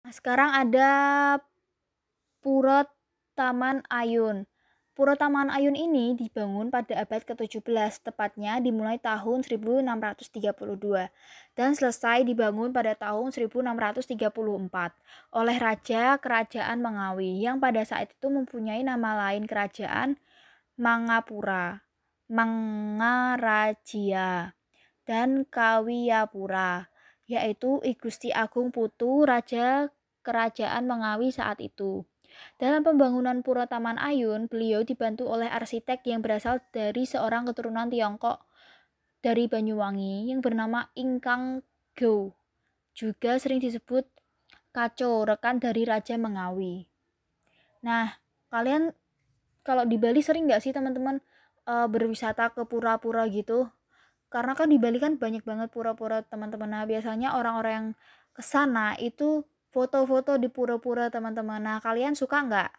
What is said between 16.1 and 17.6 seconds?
Kerajaan Mengawi yang